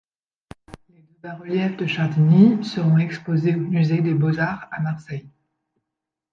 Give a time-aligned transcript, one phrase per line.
[0.89, 5.29] Les deux bas-reliefs de Chardigny seront exposés au musée des beaux-arts à Marseille.